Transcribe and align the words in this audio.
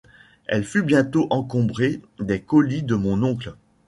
Elle 0.47 0.63
fut 0.63 0.81
bientôt 0.81 1.27
encombrée 1.29 2.01
des 2.19 2.41
colis 2.41 2.81
de 2.81 2.95
mon 2.95 3.21
oncle. 3.21 3.53